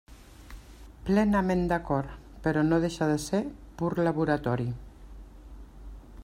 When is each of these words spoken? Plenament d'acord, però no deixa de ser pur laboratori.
Plenament 1.09 1.61
d'acord, 1.71 2.15
però 2.47 2.63
no 2.71 2.81
deixa 2.87 3.11
de 3.13 3.19
ser 3.27 3.43
pur 3.83 3.93
laboratori. 4.09 4.67